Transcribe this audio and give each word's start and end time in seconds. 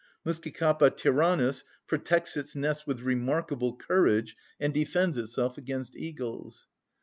Muscicapa 0.25 0.89
tyrannus 0.89 1.63
protects 1.85 2.35
its 2.35 2.55
nest 2.55 2.87
with 2.87 3.01
remarkable 3.01 3.75
courage, 3.75 4.35
and 4.59 4.73
defends 4.73 5.15
itself 5.15 5.59
against 5.59 5.95
eagles. 5.95 6.65